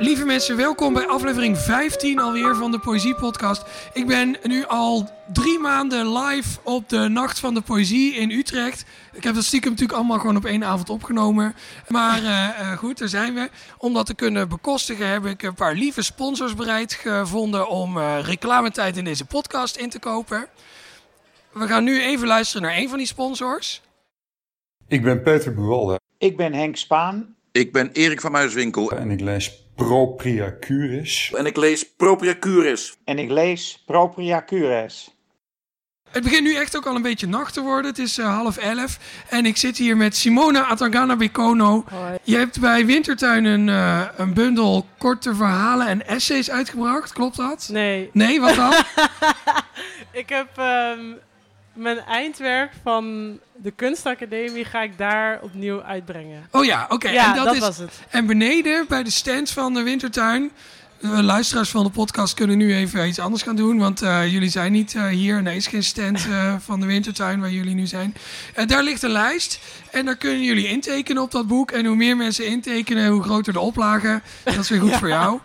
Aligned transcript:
Lieve 0.00 0.24
mensen, 0.24 0.56
welkom 0.56 0.92
bij 0.92 1.06
aflevering 1.06 1.58
15 1.58 2.18
alweer 2.18 2.54
van 2.54 2.70
de 2.70 2.78
Poëzie 2.78 3.14
Podcast. 3.14 3.90
Ik 3.92 4.06
ben 4.06 4.36
nu 4.42 4.64
al 4.66 5.10
drie 5.32 5.58
maanden 5.58 6.18
live 6.18 6.58
op 6.62 6.88
de 6.88 7.08
Nacht 7.08 7.38
van 7.38 7.54
de 7.54 7.60
Poëzie 7.60 8.14
in 8.14 8.30
Utrecht. 8.30 8.84
Ik 9.12 9.24
heb 9.24 9.34
dat 9.34 9.44
stiekem 9.44 9.70
natuurlijk 9.70 9.98
allemaal 9.98 10.18
gewoon 10.18 10.36
op 10.36 10.44
één 10.44 10.64
avond 10.64 10.90
opgenomen. 10.90 11.54
Maar 11.88 12.22
uh, 12.22 12.72
goed, 12.72 12.98
daar 12.98 13.08
zijn 13.08 13.34
we. 13.34 13.50
Om 13.78 13.94
dat 13.94 14.06
te 14.06 14.14
kunnen 14.14 14.48
bekostigen 14.48 15.08
heb 15.08 15.24
ik 15.24 15.42
een 15.42 15.54
paar 15.54 15.74
lieve 15.74 16.02
sponsors 16.02 16.54
bereid 16.54 16.92
gevonden 16.92 17.68
om 17.68 17.96
uh, 17.96 18.18
reclametijd 18.22 18.96
in 18.96 19.04
deze 19.04 19.24
podcast 19.24 19.76
in 19.76 19.90
te 19.90 19.98
kopen. 19.98 20.46
We 21.52 21.66
gaan 21.66 21.84
nu 21.84 22.02
even 22.02 22.26
luisteren 22.26 22.62
naar 22.62 22.76
een 22.76 22.88
van 22.88 22.98
die 22.98 23.06
sponsors. 23.06 23.82
Ik 24.88 25.02
ben 25.02 25.22
Peter 25.22 25.54
Buwalde. 25.54 26.00
Ik 26.18 26.36
ben 26.36 26.54
Henk 26.54 26.76
Spaan. 26.76 27.36
Ik 27.58 27.72
ben 27.72 27.90
Erik 27.92 28.20
van 28.20 28.32
Muiswinkel. 28.32 28.90
En 28.92 29.10
ik 29.10 29.20
lees 29.20 29.64
Propria 29.74 30.56
Curis. 30.60 31.32
En 31.36 31.46
ik 31.46 31.56
lees 31.56 31.94
Propria 31.96 32.36
Curis. 32.40 32.96
En 33.04 33.18
ik 33.18 33.30
lees 33.30 33.82
Propria 33.86 34.42
Curis. 34.46 35.16
Het 36.10 36.22
begint 36.22 36.42
nu 36.42 36.54
echt 36.54 36.76
ook 36.76 36.86
al 36.86 36.94
een 36.94 37.02
beetje 37.02 37.26
nacht 37.26 37.54
te 37.54 37.60
worden. 37.60 37.90
Het 37.90 37.98
is 37.98 38.18
uh, 38.18 38.36
half 38.36 38.56
elf. 38.56 38.98
En 39.28 39.46
ik 39.46 39.56
zit 39.56 39.76
hier 39.76 39.96
met 39.96 40.16
Simona 40.16 40.64
Atangana 40.64 41.16
Bekono. 41.16 41.84
Je 42.22 42.36
hebt 42.36 42.60
bij 42.60 42.86
Wintertuin 42.86 43.44
een, 43.44 43.68
uh, 43.68 44.08
een 44.16 44.34
bundel 44.34 44.86
korte 44.98 45.34
verhalen 45.34 45.86
en 45.86 46.06
essays 46.06 46.50
uitgebracht. 46.50 47.12
Klopt 47.12 47.36
dat? 47.36 47.68
Nee. 47.72 48.10
Nee, 48.12 48.40
wat 48.40 48.54
dan? 48.54 48.72
ik 50.22 50.28
heb 50.28 50.48
um, 50.98 51.18
mijn 51.78 51.98
eindwerk 51.98 52.72
van 52.82 53.38
de 53.56 53.70
kunstacademie 53.70 54.64
ga 54.64 54.82
ik 54.82 54.98
daar 54.98 55.38
opnieuw 55.42 55.82
uitbrengen. 55.82 56.48
Oh 56.50 56.64
ja, 56.64 56.86
oké. 56.88 57.08
Ja, 57.08 57.28
en 57.28 57.36
dat, 57.36 57.44
dat 57.44 57.54
is, 57.54 57.60
was 57.60 57.78
het. 57.78 58.00
En 58.08 58.26
beneden 58.26 58.84
bij 58.88 59.02
de 59.02 59.10
stand 59.10 59.50
van 59.50 59.74
de 59.74 59.82
Wintertuin. 59.82 60.50
De 61.00 61.22
luisteraars 61.22 61.70
van 61.70 61.84
de 61.84 61.90
podcast 61.90 62.34
kunnen 62.34 62.58
nu 62.58 62.74
even 62.74 63.08
iets 63.08 63.18
anders 63.18 63.42
gaan 63.42 63.56
doen. 63.56 63.78
Want 63.78 64.02
uh, 64.02 64.32
jullie 64.32 64.48
zijn 64.48 64.72
niet 64.72 64.94
uh, 64.94 65.06
hier. 65.06 65.42
Nee, 65.42 65.56
is 65.56 65.66
geen 65.66 65.84
stand 65.84 66.26
uh, 66.26 66.54
van 66.66 66.80
de 66.80 66.86
Wintertuin 66.86 67.40
waar 67.40 67.50
jullie 67.50 67.74
nu 67.74 67.86
zijn. 67.86 68.14
daar 68.66 68.82
ligt 68.82 69.02
een 69.02 69.10
lijst. 69.10 69.60
En 69.90 70.04
daar 70.04 70.16
kunnen 70.16 70.42
jullie 70.42 70.68
intekenen 70.68 71.22
op 71.22 71.30
dat 71.30 71.46
boek. 71.46 71.70
En 71.70 71.86
hoe 71.86 71.96
meer 71.96 72.16
mensen 72.16 72.46
intekenen, 72.46 73.10
hoe 73.10 73.22
groter 73.22 73.52
de 73.52 73.60
oplage. 73.60 74.20
Dat 74.44 74.58
is 74.58 74.68
weer 74.68 74.80
goed 74.80 74.90
ja. 74.96 74.98
voor 74.98 75.08
jou. 75.08 75.40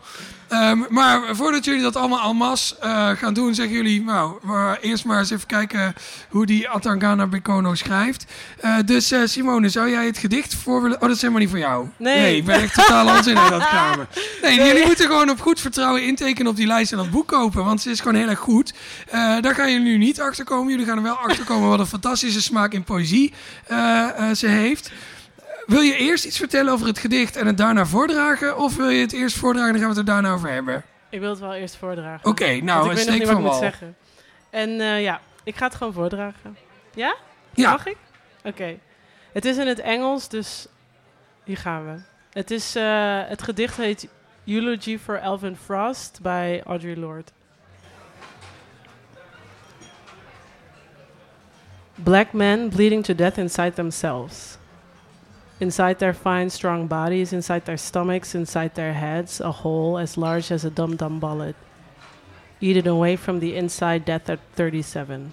Um, 0.49 0.85
maar 0.89 1.35
voordat 1.35 1.65
jullie 1.65 1.81
dat 1.81 1.95
allemaal 1.95 2.29
en 2.29 2.35
masse 2.35 2.75
uh, 2.83 3.09
gaan 3.09 3.33
doen, 3.33 3.55
zeggen 3.55 3.75
jullie, 3.75 4.03
nou, 4.03 4.39
maar 4.41 4.79
eerst 4.79 5.05
maar 5.05 5.19
eens 5.19 5.29
even 5.29 5.47
kijken 5.47 5.93
hoe 6.29 6.45
die 6.45 6.69
Atangana 6.69 7.27
Bekono 7.27 7.75
schrijft. 7.75 8.25
Uh, 8.65 8.75
dus 8.85 9.11
uh, 9.11 9.19
Simone, 9.25 9.69
zou 9.69 9.89
jij 9.89 10.05
het 10.05 10.17
gedicht 10.17 10.55
voor 10.55 10.81
willen... 10.81 10.95
Oh, 10.95 11.01
dat 11.01 11.15
is 11.15 11.21
helemaal 11.21 11.41
niet 11.41 11.49
voor 11.49 11.59
jou. 11.59 11.87
Nee. 11.97 12.19
nee 12.19 12.37
ik 12.37 12.45
ben 12.45 12.61
echt 12.61 12.73
totaal 12.73 13.07
onzin 13.17 13.37
in 13.37 13.49
dat 13.49 13.69
kamer. 13.69 14.07
Nee, 14.41 14.57
nee, 14.57 14.67
jullie 14.67 14.85
moeten 14.85 15.05
gewoon 15.05 15.29
op 15.29 15.41
goed 15.41 15.59
vertrouwen 15.59 16.05
intekenen 16.05 16.51
op 16.51 16.57
die 16.57 16.67
lijst 16.67 16.91
en 16.91 16.97
dat 16.97 17.11
boek 17.11 17.27
kopen, 17.27 17.65
want 17.65 17.81
ze 17.81 17.89
is 17.89 17.99
gewoon 17.99 18.15
heel 18.15 18.29
erg 18.29 18.39
goed. 18.39 18.73
daar 19.11 19.55
gaan 19.55 19.71
jullie 19.71 19.87
nu 19.87 19.97
niet 19.97 20.21
achter 20.21 20.45
komen. 20.45 20.71
Jullie 20.71 20.85
gaan 20.85 20.97
er 20.97 21.03
wel 21.03 21.15
achter 21.15 21.45
komen 21.45 21.69
wat 21.69 21.79
een 21.79 21.85
fantastische 21.85 22.41
smaak 22.41 22.73
in 22.73 22.83
poëzie 22.83 23.33
ze 24.33 24.47
heeft. 24.47 24.91
Wil 25.65 25.81
je 25.81 25.95
eerst 25.95 26.25
iets 26.25 26.37
vertellen 26.37 26.73
over 26.73 26.87
het 26.87 26.97
gedicht 26.97 27.35
en 27.35 27.47
het 27.47 27.57
daarna 27.57 27.85
voordragen? 27.85 28.57
Of 28.57 28.75
wil 28.75 28.89
je 28.89 29.01
het 29.01 29.13
eerst 29.13 29.37
voordragen 29.37 29.67
en 29.67 29.73
dan 29.73 29.81
gaan 29.81 29.93
we 29.93 29.99
het 29.99 30.07
er 30.07 30.13
daarna 30.13 30.33
over 30.33 30.49
hebben? 30.49 30.83
Ik 31.09 31.19
wil 31.19 31.29
het 31.29 31.39
wel 31.39 31.53
eerst 31.53 31.75
voordragen. 31.75 32.29
Oké, 32.29 32.43
okay, 32.43 32.59
nou, 32.59 32.89
ik 32.89 32.95
weet 32.95 33.03
steek 33.03 33.25
van 33.25 33.33
wat 33.33 33.43
ik 33.43 33.49
wal. 33.49 33.59
zeggen. 33.59 33.95
En 34.49 34.69
uh, 34.69 35.01
ja, 35.01 35.21
ik 35.43 35.55
ga 35.55 35.65
het 35.65 35.75
gewoon 35.75 35.93
voordragen. 35.93 36.57
Ja? 36.93 37.15
Ja. 37.53 37.71
Mag 37.71 37.85
ik? 37.85 37.97
Oké. 38.37 38.47
Okay. 38.47 38.79
Het 39.33 39.45
is 39.45 39.57
in 39.57 39.67
het 39.67 39.79
Engels, 39.79 40.29
dus 40.29 40.67
hier 41.43 41.57
gaan 41.57 41.85
we. 41.85 42.01
Het, 42.31 42.51
is, 42.51 42.75
uh, 42.75 43.19
het 43.25 43.41
gedicht 43.41 43.77
heet 43.77 44.07
Eulogy 44.45 44.97
for 44.97 45.15
Elvin 45.15 45.57
Frost 45.63 46.19
bij 46.21 46.63
Audre 46.65 46.97
Lorde. 46.97 47.31
Black 51.95 52.33
men 52.33 52.69
bleeding 52.69 53.03
to 53.03 53.15
death 53.15 53.37
inside 53.37 53.73
themselves. 53.73 54.57
Inside 55.63 55.99
their 55.99 56.11
fine, 56.11 56.49
strong 56.49 56.87
bodies, 56.87 57.31
inside 57.31 57.63
their 57.63 57.77
stomachs, 57.77 58.35
inside 58.35 58.75
their 58.75 58.91
heads, 58.91 59.39
a 59.39 59.63
hole 59.63 59.97
as 59.97 60.17
large 60.17 60.51
as 60.51 60.65
a 60.65 60.69
dum 60.69 60.97
dum 60.97 61.21
bullet. 61.21 61.55
Eaten 62.59 62.85
away 62.85 63.15
from 63.15 63.39
the 63.39 63.55
inside 63.55 64.03
death 64.03 64.29
at 64.29 64.41
37. 64.59 65.31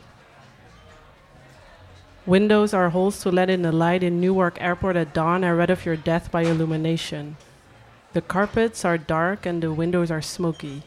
Windows 2.26 2.72
are 2.72 2.90
holes 2.90 3.18
to 3.22 3.32
let 3.32 3.50
in 3.50 3.62
the 3.62 3.72
light 3.72 4.04
in 4.04 4.20
Newark 4.20 4.56
Airport 4.62 4.94
at 4.94 5.12
dawn. 5.12 5.42
I 5.42 5.50
read 5.50 5.68
of 5.68 5.84
your 5.84 5.96
death 5.96 6.30
by 6.30 6.42
illumination. 6.42 7.36
The 8.12 8.22
carpets 8.22 8.84
are 8.84 8.98
dark 8.98 9.44
and 9.44 9.60
the 9.60 9.72
windows 9.72 10.12
are 10.12 10.22
smoky 10.22 10.84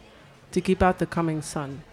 to 0.54 0.62
keep 0.62 0.82
out 0.82 1.00
the 1.00 1.06
coming 1.06 1.42
sun. 1.42 1.84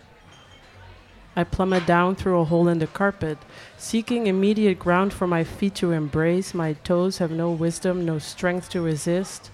I 1.41 1.45
plummet 1.45 1.87
down 1.87 2.17
through 2.17 2.39
a 2.39 2.45
hole 2.45 2.69
in 2.69 2.81
the 2.81 2.87
carpet, 2.87 3.39
seeking 3.79 4.27
immediate 4.27 4.79
ground 4.79 5.15
for 5.15 5.27
my 5.27 5.43
feet 5.43 5.75
to 5.77 5.91
embrace. 5.91 6.53
My 6.53 6.75
toes 6.75 7.17
have 7.17 7.31
no 7.31 7.51
wisdom, 7.51 8.05
no 8.05 8.19
strength 8.19 8.69
to 8.71 8.83
resist. 8.83 9.51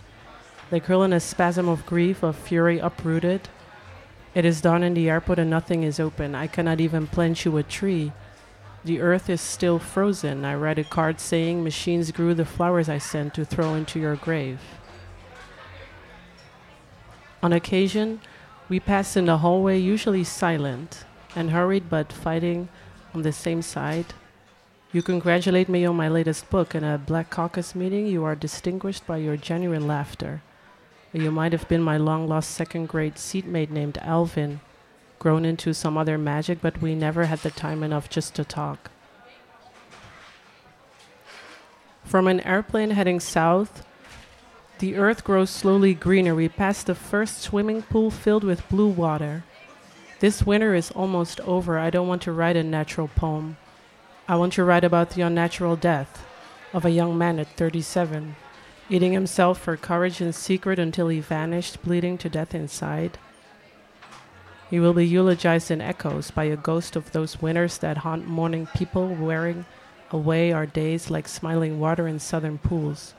They 0.69 0.81
curl 0.81 1.05
in 1.05 1.13
a 1.13 1.21
spasm 1.21 1.69
of 1.69 1.87
grief, 1.87 2.25
of 2.25 2.35
fury 2.35 2.81
uprooted. 2.81 3.49
It 4.35 4.45
is 4.45 4.61
dawn 4.61 4.83
in 4.83 4.95
the 4.95 5.09
airport 5.09 5.39
and 5.39 5.49
nothing 5.49 5.85
is 5.85 6.01
open. 6.01 6.35
I 6.35 6.49
cannot 6.49 6.81
even 6.81 7.07
plant 7.07 7.45
you 7.45 7.57
a 7.57 7.63
tree. 7.63 8.11
The 8.85 9.01
earth 9.01 9.31
is 9.31 9.41
still 9.41 9.79
frozen. 9.79 10.45
I 10.45 10.57
write 10.57 10.81
a 10.81 10.85
card 10.85 11.21
saying 11.21 11.63
machines 11.63 12.11
grew 12.11 12.35
the 12.35 12.45
flowers 12.45 12.89
I 12.89 12.99
sent 12.99 13.33
to 13.35 13.45
throw 13.45 13.75
into 13.75 14.01
your 14.01 14.17
grave. 14.17 14.59
On 17.45 17.53
occasion, 17.53 18.21
we 18.69 18.81
pass 18.81 19.17
in 19.17 19.27
the 19.27 19.39
hallway, 19.39 19.79
usually 19.79 20.25
silent 20.25 21.05
and 21.37 21.51
hurried 21.51 21.89
but 21.89 22.13
fighting 22.13 22.69
on 23.15 23.23
the 23.23 23.33
same 23.33 23.63
side. 23.63 24.15
You 24.93 25.03
congratulate 25.03 25.69
me 25.69 25.85
on 25.85 25.95
my 25.95 26.09
latest 26.09 26.49
book. 26.49 26.75
In 26.75 26.83
a 26.83 26.97
Black 26.97 27.29
Caucus 27.31 27.75
meeting, 27.75 28.07
you 28.07 28.25
are 28.25 28.35
distinguished 28.35 29.07
by 29.07 29.19
your 29.19 29.37
genuine 29.37 29.87
laughter. 29.87 30.43
You 31.13 31.31
might 31.31 31.53
have 31.53 31.69
been 31.69 31.83
my 31.83 31.97
long 31.97 32.27
lost 32.27 32.51
second 32.51 32.89
grade 32.89 33.19
seatmate 33.19 33.71
named 33.71 33.99
Alvin, 33.99 34.61
grown 35.19 35.45
into 35.45 35.73
some 35.73 35.97
other 35.97 36.19
magic, 36.19 36.61
but 36.61 36.81
we 36.83 36.95
never 36.95 37.27
had 37.27 37.41
the 37.41 37.51
time 37.51 37.83
enough 37.83 38.09
just 38.09 38.35
to 38.35 38.45
talk. 38.45 38.91
From 42.05 42.29
an 42.29 42.41
airplane 42.41 42.91
heading 42.91 43.19
south, 43.21 43.85
the 44.79 44.95
earth 44.97 45.25
grows 45.25 45.51
slowly 45.51 45.95
greener. 45.95 46.35
We 46.35 46.49
pass 46.49 46.83
the 46.83 46.95
first 46.95 47.41
swimming 47.41 47.83
pool 47.83 48.11
filled 48.11 48.45
with 48.45 48.69
blue 48.69 48.89
water. 48.89 49.45
This 50.19 50.47
winter 50.47 50.75
is 50.75 50.91
almost 50.93 51.41
over. 51.41 51.79
I 51.79 51.91
don't 51.91 52.09
want 52.09 52.23
to 52.23 52.33
write 52.33 52.57
a 52.57 52.63
natural 52.63 53.09
poem. 53.09 53.59
I 54.27 54.37
want 54.37 54.55
to 54.55 54.65
write 54.65 54.83
about 54.83 55.11
the 55.11 55.21
unnatural 55.21 55.77
death 55.77 56.25
of 56.73 56.87
a 56.87 56.91
young 56.91 57.19
man 57.19 57.39
at 57.39 57.55
37, 57.57 58.35
eating 58.89 59.13
himself 59.13 59.59
for 59.61 59.77
courage 59.77 60.23
in 60.23 60.33
secret 60.33 60.79
until 60.79 61.09
he 61.09 61.21
vanished, 61.21 61.83
bleeding 61.83 62.17
to 62.19 62.31
death 62.31 62.55
inside. 62.55 63.19
He 64.71 64.81
will 64.81 64.95
be 64.95 65.07
eulogized 65.07 65.71
in 65.71 65.83
echoes 65.83 66.31
by 66.31 66.45
a 66.45 66.57
ghost 66.57 66.97
of 66.97 67.13
those 67.13 67.43
winters 67.43 67.77
that 67.79 67.99
haunt 67.99 68.27
morning 68.27 68.69
people, 68.75 69.09
wearing 69.09 69.67
away 70.11 70.51
our 70.51 70.67
days 70.67 71.11
like 71.11 71.29
smiling 71.29 71.79
water 71.79 72.09
in 72.09 72.19
southern 72.19 72.57
pools, 72.57 73.13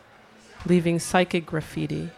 leaving 0.66 0.98
psychic 0.98 1.46
graffiti, 1.46 2.10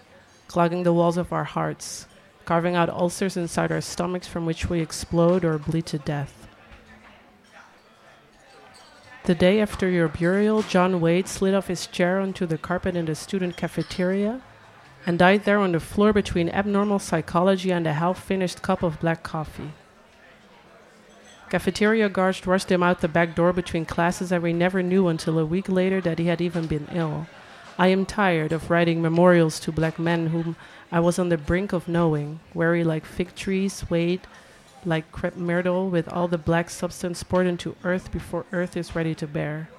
clogging 0.47 0.83
the 0.83 0.93
walls 0.93 1.17
of 1.17 1.33
our 1.33 1.43
hearts, 1.43 2.07
carving 2.49 2.75
out 2.75 2.89
ulcers 2.89 3.37
inside 3.37 3.71
our 3.71 3.79
stomachs 3.79 4.25
from 4.25 4.43
which 4.43 4.71
we 4.71 4.79
explode 4.81 5.45
or 5.45 5.59
bleed 5.59 5.85
to 5.85 5.99
death. 5.99 6.47
The 9.25 9.35
day 9.35 9.61
after 9.61 9.87
your 9.87 10.07
burial, 10.07 10.63
John 10.63 10.99
Wade 10.99 11.27
slid 11.27 11.53
off 11.53 11.67
his 11.67 11.85
chair 11.85 12.19
onto 12.19 12.47
the 12.47 12.57
carpet 12.57 12.95
in 12.95 13.05
the 13.05 13.13
student 13.13 13.55
cafeteria 13.55 14.41
and 15.05 15.19
died 15.19 15.43
there 15.43 15.59
on 15.59 15.73
the 15.73 15.79
floor 15.79 16.11
between 16.11 16.49
abnormal 16.49 16.97
psychology 16.97 17.69
and 17.71 17.85
a 17.85 17.93
half 17.93 18.17
finished 18.17 18.63
cup 18.63 18.81
of 18.81 18.99
black 18.99 19.21
coffee. 19.21 19.71
Cafeteria 21.51 22.09
guards 22.09 22.47
rushed 22.47 22.71
him 22.71 22.81
out 22.81 23.01
the 23.01 23.07
back 23.07 23.35
door 23.35 23.53
between 23.53 23.85
classes, 23.85 24.31
and 24.31 24.41
we 24.41 24.53
never 24.53 24.81
knew 24.81 25.07
until 25.07 25.37
a 25.37 25.45
week 25.45 25.69
later 25.69 26.01
that 26.01 26.17
he 26.17 26.25
had 26.25 26.41
even 26.41 26.65
been 26.65 26.87
ill. 26.91 27.27
I 27.79 27.87
am 27.87 28.05
tired 28.05 28.51
of 28.51 28.69
writing 28.69 29.01
memorials 29.01 29.57
to 29.61 29.71
black 29.71 29.97
men 29.97 30.27
whom 30.27 30.57
I 30.91 30.99
was 30.99 31.17
on 31.17 31.29
the 31.29 31.37
brink 31.37 31.71
of 31.71 31.87
knowing, 31.87 32.41
weary 32.53 32.83
like 32.83 33.05
fig 33.05 33.33
trees, 33.35 33.71
swayed 33.71 34.19
like 34.83 35.13
crepe 35.13 35.37
myrtle, 35.37 35.89
with 35.89 36.11
all 36.11 36.27
the 36.27 36.37
black 36.37 36.69
substance 36.69 37.23
poured 37.23 37.47
into 37.47 37.77
earth 37.85 38.11
before 38.11 38.45
earth 38.51 38.75
is 38.75 38.97
ready 38.97 39.15
to 39.15 39.25
bear. 39.25 39.69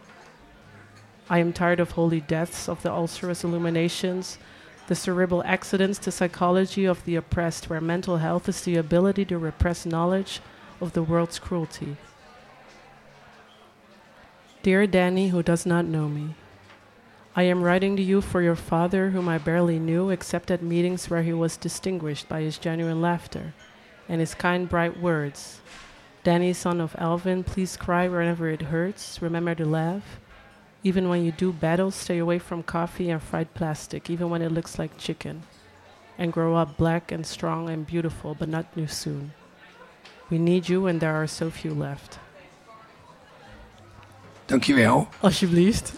I 1.29 1.41
am 1.41 1.52
tired 1.52 1.79
of 1.79 1.91
holy 1.91 2.23
deaths, 2.23 2.70
of 2.70 2.82
the 2.82 2.91
ulcerous 2.91 3.44
illuminations, 3.44 4.38
the 4.87 4.94
cerebral 4.94 5.44
accidents, 5.44 5.99
the 5.99 6.11
psychology 6.11 6.87
of 6.87 7.05
the 7.05 7.17
oppressed, 7.17 7.69
where 7.69 7.82
mental 7.82 8.17
health 8.17 8.49
is 8.49 8.62
the 8.62 8.76
ability 8.76 9.26
to 9.26 9.37
repress 9.37 9.85
knowledge 9.85 10.41
of 10.81 10.94
the 10.94 11.03
world's 11.03 11.38
cruelty. 11.38 11.99
Dear 14.62 14.87
Danny, 14.87 15.29
who 15.29 15.43
does 15.43 15.67
not 15.67 15.85
know 15.85 16.08
me, 16.08 16.35
I 17.37 17.44
am 17.44 17.62
writing 17.62 17.94
to 17.97 18.03
you 18.03 18.21
for 18.21 18.43
your 18.43 18.56
father, 18.56 19.11
whom 19.11 19.29
I 19.29 19.38
barely 19.38 19.79
knew, 19.79 20.11
except 20.11 20.50
at 20.50 20.65
meetings 20.65 21.09
where 21.09 21.23
he 21.23 21.32
was 21.32 21.56
distinguished 21.56 22.29
by 22.29 22.41
his 22.41 22.59
genuine 22.59 23.00
laughter 23.00 23.55
and 24.09 24.21
his 24.21 24.35
kind, 24.35 24.69
bright 24.69 25.00
words. 25.00 25.61
Danny, 26.25 26.53
son 26.53 26.81
of 26.81 26.97
Alvin, 26.99 27.44
please 27.44 27.77
cry 27.77 28.09
whenever 28.09 28.49
it 28.49 28.62
hurts. 28.62 29.23
Remember 29.23 29.55
to 29.55 29.65
laugh. 29.65 30.19
Even 30.82 31.09
when 31.09 31.25
you 31.25 31.31
do 31.31 31.53
battle, 31.53 31.93
stay 31.93 32.19
away 32.19 32.41
from 32.41 32.65
coffee 32.65 33.11
and 33.11 33.23
fried 33.23 33.55
plastic, 33.55 34.11
even 34.11 34.29
when 34.29 34.43
it 34.43 34.50
looks 34.50 34.77
like 34.77 34.99
chicken. 34.99 35.44
And 36.19 36.32
grow 36.32 36.56
up 36.56 36.77
black 36.77 37.12
and 37.12 37.25
strong 37.25 37.71
and 37.71 37.87
beautiful, 37.87 38.35
but 38.35 38.49
not 38.49 38.75
too 38.75 38.88
soon. 38.88 39.32
We 40.31 40.38
need 40.38 40.69
you, 40.69 40.87
and 40.88 41.00
there 41.00 41.15
are 41.15 41.29
so 41.29 41.49
few 41.49 41.73
left. 41.73 42.19
Dankjewel. 44.49 45.06
Alsjeblieft. 45.23 45.97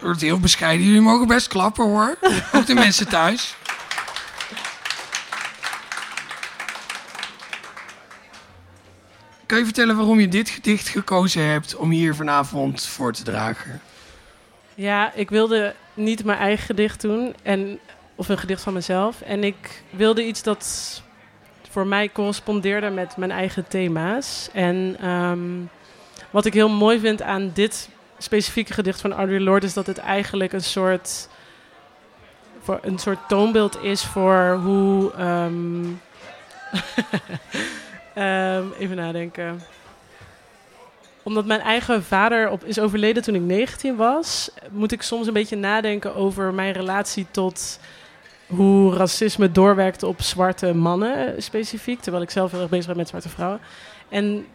Het 0.00 0.08
wordt 0.08 0.24
heel 0.24 0.40
bescheiden. 0.40 0.86
Jullie 0.86 1.00
mogen 1.00 1.26
best 1.26 1.48
klappen 1.48 1.84
hoor. 1.84 2.18
Ook 2.54 2.66
de 2.66 2.74
mensen 2.74 3.08
thuis. 3.08 3.56
Kan 9.46 9.58
je 9.58 9.64
vertellen 9.64 9.96
waarom 9.96 10.20
je 10.20 10.28
dit 10.28 10.48
gedicht 10.48 10.88
gekozen 10.88 11.44
hebt 11.44 11.76
om 11.76 11.90
hier 11.90 12.14
vanavond 12.14 12.86
voor 12.86 13.12
te 13.12 13.22
dragen? 13.22 13.80
Ja, 14.74 15.12
ik 15.14 15.30
wilde 15.30 15.74
niet 15.94 16.24
mijn 16.24 16.38
eigen 16.38 16.64
gedicht 16.64 17.00
doen, 17.00 17.34
en, 17.42 17.78
of 18.14 18.28
een 18.28 18.38
gedicht 18.38 18.62
van 18.62 18.72
mezelf. 18.72 19.20
En 19.20 19.44
ik 19.44 19.82
wilde 19.90 20.26
iets 20.26 20.42
dat 20.42 21.02
voor 21.70 21.86
mij 21.86 22.08
correspondeerde 22.12 22.90
met 22.90 23.16
mijn 23.16 23.30
eigen 23.30 23.68
thema's. 23.68 24.48
En 24.52 24.96
ehm, 25.00 25.40
wat 26.30 26.46
ik 26.46 26.54
heel 26.54 26.68
mooi 26.68 27.00
vind 27.00 27.22
aan 27.22 27.50
dit 27.54 27.88
specifieke 28.22 28.72
gedicht 28.72 29.00
van 29.00 29.12
Audre 29.12 29.40
Lorde 29.40 29.66
is 29.66 29.74
dat 29.74 29.86
het 29.86 29.98
eigenlijk 29.98 30.52
een 30.52 30.62
soort, 30.62 31.28
voor 32.60 32.78
een 32.82 32.98
soort 32.98 33.28
toonbeeld 33.28 33.82
is 33.82 34.04
voor 34.04 34.58
hoe. 34.62 35.12
ehm, 35.12 35.84
ehm, 38.14 38.64
even 38.78 38.96
nadenken. 38.96 39.62
Omdat 41.22 41.46
mijn 41.46 41.60
eigen 41.60 42.02
vader 42.04 42.50
op, 42.50 42.64
is 42.64 42.78
overleden 42.78 43.22
toen 43.22 43.34
ik 43.34 43.40
19 43.40 43.96
was, 43.96 44.50
moet 44.70 44.92
ik 44.92 45.02
soms 45.02 45.26
een 45.26 45.32
beetje 45.32 45.56
nadenken 45.56 46.14
over 46.14 46.54
mijn 46.54 46.72
relatie 46.72 47.26
tot 47.30 47.80
hoe 48.46 48.94
racisme 48.94 49.52
doorwerkt 49.52 50.02
op 50.02 50.22
zwarte 50.22 50.74
mannen 50.74 51.34
eh, 51.34 51.40
specifiek. 51.40 52.00
Terwijl 52.00 52.22
ik 52.22 52.30
zelf 52.30 52.50
heel 52.50 52.60
erg 52.60 52.70
bezig 52.70 52.86
ben 52.86 52.96
met 52.96 53.08
zwarte 53.08 53.28
vrouwen. 53.28 53.60
En 54.08 54.46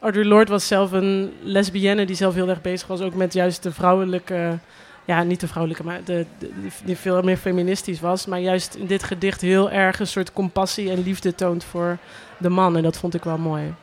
Audre 0.00 0.24
Lorde 0.24 0.50
was 0.52 0.66
zelf 0.66 0.92
een 0.92 1.32
lesbienne 1.42 2.04
die 2.06 2.16
zelf 2.16 2.34
heel 2.34 2.48
erg 2.48 2.60
bezig 2.60 2.86
was 2.88 3.00
ook 3.00 3.14
met 3.14 3.32
juist 3.32 3.62
de 3.62 3.72
vrouwelijke, 3.72 4.58
ja 5.04 5.22
niet 5.22 5.40
de 5.40 5.48
vrouwelijke, 5.48 5.84
maar 5.84 6.04
de, 6.04 6.26
de- 6.38 6.50
die 6.84 6.96
veel 6.96 7.22
meer 7.22 7.36
feministisch 7.36 8.00
was, 8.00 8.26
maar 8.26 8.40
juist 8.40 8.74
in 8.74 8.86
dit 8.86 9.02
gedicht 9.02 9.40
heel 9.40 9.70
erg 9.70 10.00
een 10.00 10.06
soort 10.06 10.32
compassie 10.32 10.90
en 10.90 11.02
liefde 11.02 11.34
toont 11.34 11.64
voor 11.64 11.98
de 12.38 12.48
man 12.48 12.76
en 12.76 12.82
dat 12.82 12.96
vond 12.98 13.14
ik 13.14 13.24
wel 13.24 13.38
mooi. 13.38 13.74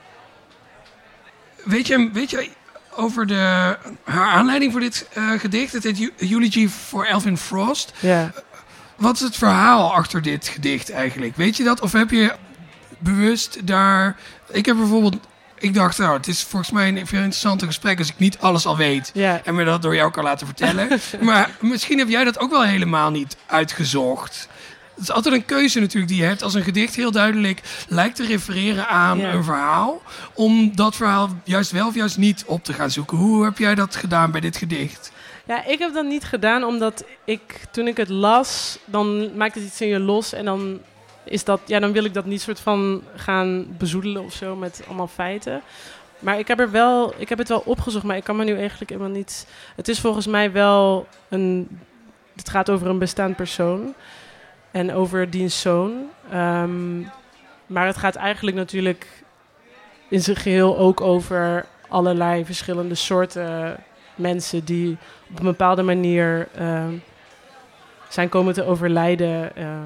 Weet 1.64 1.88
je, 1.88 2.10
weet 2.14 2.30
je 2.30 2.50
over 2.96 3.28
de, 3.28 3.78
haar 4.04 4.28
aanleiding 4.32 4.72
voor 4.72 4.82
dit 4.82 5.08
eh, 5.14 5.32
gedicht? 5.32 5.74
Het 5.74 5.84
heet 5.84 6.00
Eu- 6.00 6.30
Eulogy 6.30 6.68
for 6.68 7.06
Elvin 7.08 7.38
Frost. 7.38 7.94
Ja. 8.00 8.32
Wat 8.96 9.16
is 9.16 9.22
het 9.22 9.36
verhaal 9.36 9.94
achter 9.94 10.22
dit 10.22 10.48
gedicht 10.48 10.92
eigenlijk? 10.92 11.36
Weet 11.36 11.58
je 11.58 11.64
dat? 11.64 11.82
Of 11.82 11.92
heb 11.92 12.10
je 12.12 12.34
bewust 13.00 13.68
daar... 13.68 14.16
Ik 14.52 14.66
heb 14.66 14.76
bijvoorbeeld... 14.78 15.16
Ik 15.66 15.74
dacht, 15.74 15.98
nou, 15.98 16.18
het 16.18 16.28
is 16.28 16.44
volgens 16.44 16.72
mij 16.72 16.88
een 16.88 17.08
veel 17.08 17.18
interessanter 17.20 17.68
gesprek 17.68 17.98
als 18.00 18.08
ik 18.10 18.18
niet 18.18 18.38
alles 18.40 18.66
al 18.66 18.78
weet. 18.78 19.12
Ja. 19.14 19.42
En 19.44 19.56
me 19.56 19.64
dat 19.64 19.82
door 19.82 19.96
jou 19.96 20.12
kan 20.12 20.24
laten 20.24 20.46
vertellen. 20.48 20.88
maar 21.22 21.50
misschien 21.60 21.98
heb 21.98 22.10
jij 22.10 22.24
dat 22.24 22.40
ook 22.40 22.52
wel 22.52 22.64
helemaal 22.64 23.12
niet 23.12 23.38
uitgezocht. 23.46 24.48
Het 24.96 25.04
is 25.04 25.12
altijd 25.12 25.36
een 25.36 25.46
keuze 25.46 25.80
natuurlijk 25.80 26.08
die 26.12 26.22
je 26.22 26.28
hebt 26.28 26.44
als 26.44 26.54
een 26.54 26.64
gedicht 26.64 26.96
heel 26.96 27.12
duidelijk 27.12 27.62
lijkt 27.88 28.16
te 28.16 28.26
refereren 28.26 28.88
aan 28.88 29.18
Ja. 29.18 29.34
een 29.34 29.44
verhaal. 29.44 30.02
Om 30.34 30.76
dat 30.76 30.96
verhaal 30.96 31.30
juist 31.44 31.72
wel 31.72 31.88
of 31.88 31.96
juist 31.96 32.18
niet 32.18 32.44
op 32.46 32.64
te 32.64 32.74
gaan 32.74 32.92
zoeken. 32.92 33.18
Hoe 33.18 33.44
heb 33.44 33.58
jij 33.58 33.76
dat 33.76 33.96
gedaan 33.96 34.32
bij 34.32 34.42
dit 34.42 34.58
gedicht? 34.58 35.12
Ja, 35.46 35.66
ik 35.66 35.80
heb 35.80 35.94
dat 35.94 36.06
niet 36.06 36.24
gedaan 36.24 36.64
omdat 36.64 37.04
ik, 37.26 37.42
toen 37.72 37.88
ik 37.88 37.98
het 37.98 38.10
las, 38.10 38.78
dan 38.86 39.36
maakt 39.38 39.56
het 39.56 39.64
iets 39.64 39.82
in 39.82 39.88
je 39.88 40.00
los 40.00 40.34
en 40.34 40.46
dan 40.46 40.80
is 41.25 41.44
dat, 41.44 41.62
ja, 41.66 41.80
dan 41.80 41.92
wil 41.92 42.06
ik 42.06 42.13
dat 42.13 42.25
niet 42.25 42.42
soort 42.42 42.60
van 42.60 43.04
gaan 43.16 43.66
bezoedelen 43.77 44.24
of 44.24 44.33
zo 44.33 44.56
met 44.56 44.83
allemaal 44.88 45.07
feiten. 45.07 45.62
Maar 46.19 46.39
ik 46.39 46.48
heb 46.48 46.60
er 46.60 46.72
wel, 46.72 47.13
ik 47.18 47.30
heb 47.30 47.38
het 47.38 47.48
wel 47.48 47.63
opgezocht, 47.66 48.04
maar 48.04 48.18
ik 48.18 48.24
kan 48.24 48.36
me 48.36 48.44
nu 48.44 48.57
eigenlijk 48.57 48.89
helemaal 48.89 49.12
niet. 49.12 49.48
Het 49.75 49.88
is 49.88 50.00
volgens 50.00 50.27
mij 50.27 50.51
wel 50.51 51.07
een, 51.30 51.80
het 52.36 52.50
gaat 52.50 52.69
over 52.69 52.88
een 52.88 53.00
bestaand 53.00 53.36
persoon 53.36 53.94
en 54.72 54.94
over 54.94 55.30
diens 55.30 55.62
zoon. 55.62 56.10
Ehm, 56.31 57.00
maar 57.68 57.86
het 57.86 57.98
gaat 57.98 58.16
eigenlijk 58.16 58.57
natuurlijk 58.57 59.24
in 60.10 60.21
zijn 60.21 60.36
geheel 60.36 60.78
ook 60.78 61.01
over 61.01 61.66
allerlei 61.88 62.45
verschillende 62.45 62.95
soorten 62.95 63.78
mensen 64.16 64.66
die 64.66 64.98
op 65.31 65.39
een 65.39 65.45
bepaalde 65.45 65.83
manier 65.83 66.48
ehm, 66.56 66.94
zijn 68.10 68.30
komen 68.30 68.54
te 68.54 68.63
overlijden. 68.63 69.56
eh, 69.56 69.78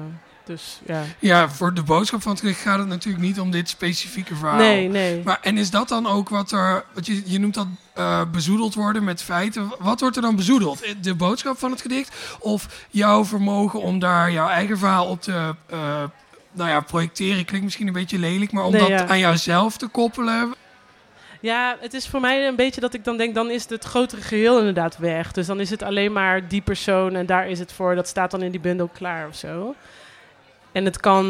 dus 0.50 0.80
ja. 0.86 1.02
Ja, 1.18 1.48
voor 1.48 1.74
de 1.74 1.82
boodschap 1.82 2.22
van 2.22 2.30
het 2.30 2.40
gedicht 2.40 2.60
gaat 2.60 2.78
het 2.78 2.88
natuurlijk 2.88 3.24
niet 3.24 3.40
om 3.40 3.50
dit 3.50 3.68
specifieke 3.68 4.34
verhaal. 4.34 4.56
Nee, 4.58 4.88
nee. 4.88 5.22
Maar, 5.24 5.38
en 5.42 5.58
is 5.58 5.70
dat 5.70 5.88
dan 5.88 6.06
ook 6.06 6.28
wat 6.28 6.52
er, 6.52 6.84
wat 6.94 7.06
je, 7.06 7.22
je 7.24 7.38
noemt 7.38 7.54
dat 7.54 7.66
eh, 7.94 8.22
bezoedeld 8.32 8.74
worden 8.74 9.04
met 9.04 9.22
feiten. 9.22 9.72
Wat 9.78 10.00
wordt 10.00 10.16
er 10.16 10.22
dan 10.22 10.36
bezoedeld? 10.36 10.82
De 11.00 11.14
boodschap 11.14 11.58
van 11.58 11.70
het 11.70 11.80
gedicht? 11.80 12.36
Of 12.38 12.86
jouw 12.90 13.24
vermogen 13.24 13.80
om 13.80 13.98
daar 13.98 14.32
jouw 14.32 14.48
eigen 14.48 14.78
verhaal 14.78 15.06
op 15.06 15.22
te 15.22 15.54
eh, 15.66 16.02
nou 16.52 16.70
ja, 16.70 16.80
projecteren? 16.80 17.44
Klinkt 17.44 17.64
misschien 17.64 17.86
een 17.86 17.92
beetje 17.92 18.18
lelijk, 18.18 18.52
maar 18.52 18.64
om 18.64 18.72
Nee, 18.72 18.80
dat 18.80 18.88
ja. 18.88 19.06
aan 19.06 19.18
jouzelf 19.18 19.76
te 19.76 19.86
koppelen. 19.86 20.54
Ja, 21.40 21.76
het 21.80 21.94
is 21.94 22.08
voor 22.08 22.20
mij 22.20 22.46
een 22.46 22.56
beetje 22.56 22.80
dat 22.80 22.94
ik 22.94 23.04
dan 23.04 23.16
denk, 23.16 23.34
dan 23.34 23.50
is 23.50 23.68
het 23.68 23.84
grotere 23.84 24.22
geheel 24.22 24.58
inderdaad 24.58 24.98
weg. 24.98 25.32
Dus 25.32 25.46
dan 25.46 25.60
is 25.60 25.70
het 25.70 25.82
alleen 25.82 26.12
maar 26.12 26.48
die 26.48 26.60
persoon 26.60 27.14
en 27.14 27.26
daar 27.26 27.48
is 27.48 27.58
het 27.58 27.72
voor. 27.72 27.94
Dat 27.94 28.08
staat 28.08 28.30
dan 28.30 28.42
in 28.42 28.50
die 28.50 28.60
bundel 28.60 28.90
klaar 28.92 29.28
of 29.28 29.36
zo. 29.36 29.74
En 30.72 30.84
het 30.84 31.00
kan, 31.00 31.26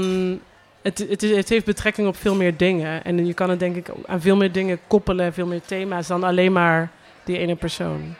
het, 0.82 0.98
het, 1.08 1.20
het 1.20 1.48
heeft 1.48 1.64
betrekking 1.64 2.08
op 2.08 2.16
veel 2.16 2.34
meer 2.34 2.56
dingen. 2.56 3.04
En 3.04 3.26
je 3.26 3.34
kan 3.34 3.50
het 3.50 3.58
denk 3.58 3.76
ik 3.76 3.88
aan 4.06 4.20
veel 4.20 4.36
meer 4.36 4.52
dingen 4.52 4.80
koppelen, 4.86 5.32
veel 5.32 5.46
meer 5.46 5.62
thema's 5.66 6.06
dan 6.06 6.24
alleen 6.24 6.52
maar 6.52 6.90
die 7.24 7.38
ene 7.38 7.56
persoon. 7.56 8.14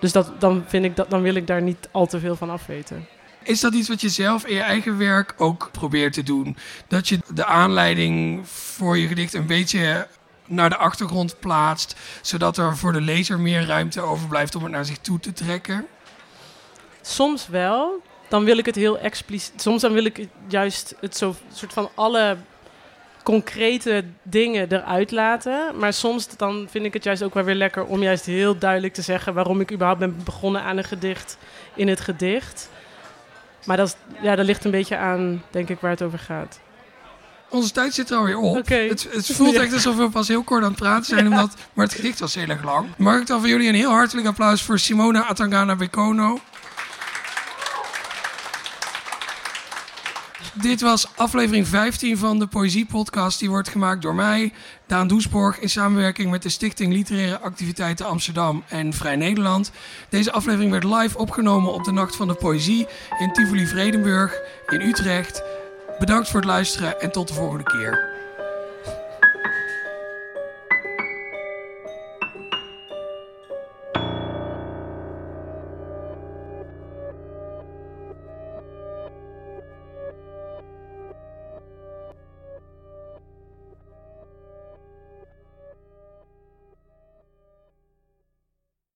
Dus 0.00 0.12
dat, 0.12 0.40
dan, 0.40 0.64
vind 0.66 0.84
ik 0.84 0.96
dat, 0.96 1.10
dan 1.10 1.22
wil 1.22 1.34
ik 1.34 1.46
daar 1.46 1.62
niet 1.62 1.88
al 1.90 2.06
te 2.06 2.20
veel 2.20 2.36
van 2.36 2.50
afweten. 2.50 3.06
Is 3.42 3.60
dat 3.60 3.74
iets 3.74 3.88
wat 3.88 4.00
je 4.00 4.08
zelf 4.08 4.46
in 4.46 4.54
je 4.54 4.60
eigen 4.60 4.98
werk 4.98 5.34
ook 5.36 5.68
probeert 5.72 6.12
te 6.12 6.22
doen? 6.22 6.56
Dat 6.88 7.08
je 7.08 7.18
de 7.34 7.44
aanleiding 7.44 8.40
voor 8.48 8.98
je 8.98 9.06
gedicht 9.06 9.34
een 9.34 9.46
beetje 9.46 10.06
naar 10.46 10.68
de 10.68 10.76
achtergrond 10.76 11.40
plaatst, 11.40 11.96
zodat 12.20 12.56
er 12.56 12.76
voor 12.76 12.92
de 12.92 13.00
lezer 13.00 13.40
meer 13.40 13.66
ruimte 13.66 14.00
overblijft 14.00 14.54
om 14.54 14.62
het 14.62 14.72
naar 14.72 14.84
zich 14.84 14.98
toe 14.98 15.20
te 15.20 15.32
trekken? 15.32 15.86
Soms 17.00 17.48
wel. 17.48 18.02
Dan 18.28 18.44
wil 18.44 18.58
ik 18.58 18.66
het 18.66 18.74
heel 18.74 18.98
expliciet. 18.98 19.62
Soms 19.62 19.80
dan 19.80 19.92
wil 19.92 20.04
ik 20.04 20.26
juist 20.48 20.94
het 21.00 21.16
zo 21.16 21.34
soort 21.52 21.72
van 21.72 21.90
alle 21.94 22.36
concrete 23.22 24.04
dingen 24.22 24.72
eruit 24.72 25.10
laten. 25.10 25.78
Maar 25.78 25.92
soms 25.92 26.36
dan 26.36 26.66
vind 26.70 26.84
ik 26.84 26.92
het 26.92 27.04
juist 27.04 27.22
ook 27.22 27.34
wel 27.34 27.44
weer 27.44 27.54
lekker 27.54 27.84
om 27.84 28.02
juist 28.02 28.26
heel 28.26 28.58
duidelijk 28.58 28.94
te 28.94 29.02
zeggen 29.02 29.34
waarom 29.34 29.60
ik 29.60 29.72
überhaupt 29.72 30.00
ben 30.00 30.16
begonnen 30.24 30.62
aan 30.62 30.76
een 30.76 30.84
gedicht 30.84 31.36
in 31.74 31.88
het 31.88 32.00
gedicht. 32.00 32.68
Maar 33.64 33.76
dat, 33.76 33.86
is, 33.86 34.22
ja, 34.22 34.36
dat 34.36 34.46
ligt 34.46 34.64
een 34.64 34.70
beetje 34.70 34.96
aan, 34.96 35.42
denk 35.50 35.68
ik, 35.68 35.80
waar 35.80 35.90
het 35.90 36.02
over 36.02 36.18
gaat. 36.18 36.60
Onze 37.48 37.72
tijd 37.72 37.94
zit 37.94 38.10
er 38.10 38.16
alweer 38.16 38.38
op. 38.38 38.68
Het, 38.68 39.08
het 39.10 39.32
voelt 39.32 39.54
echt 39.54 39.72
alsof 39.72 39.96
we 39.96 40.10
pas 40.10 40.28
heel 40.28 40.42
kort 40.42 40.62
aan 40.62 40.68
het 40.70 40.78
praten 40.78 41.04
zijn, 41.04 41.26
omdat, 41.32 41.54
maar 41.72 41.84
het 41.84 41.94
gedicht 41.94 42.20
was 42.20 42.34
heel 42.34 42.48
erg 42.48 42.64
lang. 42.64 42.88
Mag 42.96 43.20
ik 43.20 43.26
dan 43.26 43.40
van 43.40 43.48
jullie 43.48 43.68
een 43.68 43.74
heel 43.74 43.90
hartelijk 43.90 44.26
applaus 44.26 44.62
voor 44.62 44.78
Simona 44.78 45.24
Atangana 45.24 45.76
Bekono. 45.76 46.40
Dit 50.60 50.80
was 50.80 51.16
aflevering 51.16 51.68
15 51.68 52.18
van 52.18 52.38
de 52.38 52.46
Poëzie-podcast. 52.46 53.38
Die 53.38 53.48
wordt 53.48 53.68
gemaakt 53.68 54.02
door 54.02 54.14
mij, 54.14 54.52
Daan 54.86 55.08
Doesborg, 55.08 55.58
in 55.58 55.68
samenwerking 55.68 56.30
met 56.30 56.42
de 56.42 56.48
Stichting 56.48 56.92
Literaire 56.92 57.40
Activiteiten 57.40 58.06
Amsterdam 58.06 58.64
en 58.68 58.92
Vrij 58.92 59.16
Nederland. 59.16 59.70
Deze 60.08 60.32
aflevering 60.32 60.70
werd 60.70 60.84
live 60.84 61.18
opgenomen 61.18 61.72
op 61.72 61.84
de 61.84 61.92
Nacht 61.92 62.16
van 62.16 62.28
de 62.28 62.34
Poëzie 62.34 62.86
in 63.18 63.32
Tivoli 63.32 63.66
Vredenburg 63.66 64.40
in 64.66 64.80
Utrecht. 64.80 65.42
Bedankt 65.98 66.28
voor 66.28 66.40
het 66.40 66.48
luisteren 66.48 67.00
en 67.00 67.12
tot 67.12 67.28
de 67.28 67.34
volgende 67.34 67.64
keer. 67.64 68.15